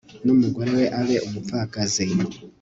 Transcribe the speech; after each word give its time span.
n'umugore 0.25 0.69
we 0.77 0.85
abe 0.99 1.15
umupfakazi 1.27 2.05